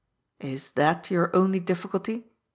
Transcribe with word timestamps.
"Is 0.39 0.71
that 0.71 1.11
your 1.11 1.29
only 1.35 1.59
difficulty 1.59 2.25